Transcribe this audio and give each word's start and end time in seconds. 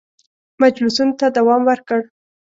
مجلسونو 0.61 1.13
ته 1.19 1.25
دوام 1.37 1.61
ورکړ. 1.65 1.99